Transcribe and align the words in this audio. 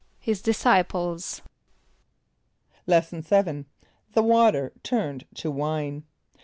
=His 0.19 0.41
disciples.= 0.41 1.43
Lesson 2.87 3.21
VII. 3.21 3.65
The 4.13 4.23
Water 4.23 4.73
Turned 4.81 5.27
to 5.35 5.51
Wine. 5.51 6.05